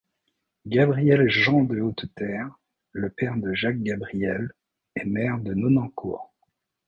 Gabriel 0.65 1.29
Jan 1.29 1.61
de 1.65 1.79
Hauteterre, 1.79 2.55
le 2.91 3.11
père 3.11 3.37
de 3.37 3.53
Jacques 3.53 3.83
Gabriel, 3.83 4.51
est 4.95 5.05
maire 5.05 5.37
de 5.37 5.53
Nonancourt. 5.53 6.33